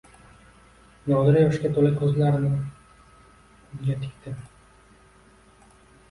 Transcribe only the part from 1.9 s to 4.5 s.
ko`zlarini unga tikdi